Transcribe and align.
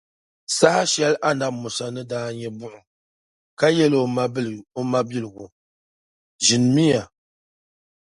Saha 0.57 0.83
shεli 0.93 1.17
Annabi 1.29 1.57
Musa 1.61 1.85
ni 1.93 2.01
daa 2.11 2.29
nya 2.39 2.49
buɣum, 2.59 2.85
ka 3.59 3.67
yεli 3.77 3.97
o 4.79 4.81
maligu, 4.93 5.45
ʒinimi 6.45 6.83
ya. 6.91 7.01